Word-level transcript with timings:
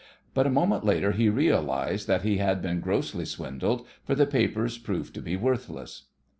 But 0.33 0.47
a 0.47 0.49
moment 0.49 0.83
later 0.83 1.11
he 1.11 1.29
realized 1.29 2.07
that 2.07 2.23
he 2.23 2.37
had 2.37 2.59
been 2.59 2.79
grossly 2.79 3.23
swindled, 3.23 3.85
for 4.03 4.15
the 4.15 4.25
papers 4.25 4.79
proved 4.79 5.13
to 5.13 5.21
be 5.21 5.37
worthless. 5.37 6.07